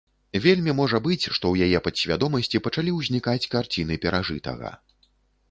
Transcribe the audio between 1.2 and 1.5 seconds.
што